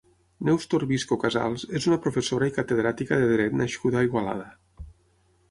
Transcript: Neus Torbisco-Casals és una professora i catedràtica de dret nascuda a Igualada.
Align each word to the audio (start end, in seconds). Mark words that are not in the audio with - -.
Neus 0.47 0.63
Torbisco-Casals 0.69 1.65
és 1.81 1.85
una 1.91 1.99
professora 2.07 2.49
i 2.49 2.55
catedràtica 2.57 3.21
de 3.25 3.29
dret 3.35 3.61
nascuda 3.61 4.03
a 4.03 4.05
Igualada. 4.09 4.51